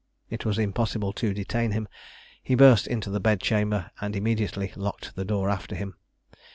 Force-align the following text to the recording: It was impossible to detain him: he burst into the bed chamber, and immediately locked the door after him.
It 0.31 0.45
was 0.47 0.57
impossible 0.57 1.13
to 1.13 1.31
detain 1.31 1.73
him: 1.73 1.87
he 2.41 2.55
burst 2.55 2.87
into 2.87 3.11
the 3.11 3.19
bed 3.19 3.39
chamber, 3.39 3.91
and 4.01 4.15
immediately 4.15 4.73
locked 4.75 5.15
the 5.15 5.25
door 5.25 5.47
after 5.51 5.75
him. 5.75 5.93